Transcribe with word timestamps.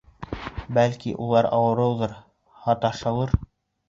—Бәлки, 0.77 1.11
улар 1.25 1.47
ауырыуҙыр, 1.57 2.15
һаташалыр... 2.65 3.35